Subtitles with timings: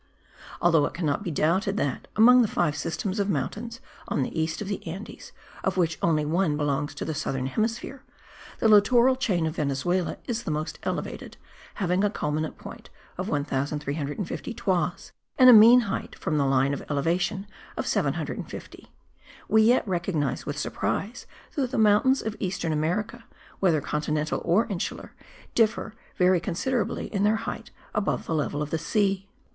[0.63, 4.59] Although it cannot be doubted that, among the five systems of mountains on the east
[4.59, 5.31] of the Andes,
[5.63, 8.03] of which one only belongs to the southern hemisphere,
[8.57, 11.37] the littoral chain of Venezuela is the most elevated
[11.75, 16.81] (having a culminant point of 1350 toises, and a mean height from the line of
[16.89, 17.45] elevation
[17.77, 18.91] of 750),
[19.47, 23.25] we yet recognise with surprise that the mountains of eastern America
[23.59, 25.13] (whether continental or insular)
[25.53, 29.29] differ very inconsiderably in their height above the level of the sea.